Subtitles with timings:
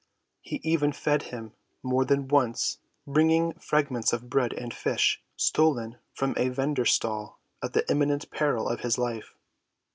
[0.41, 1.53] He even fed him,
[1.83, 7.73] more than once bringing fragments of bread and fish, stolen from a vender's stall at
[7.73, 9.35] the imminent peril of his life.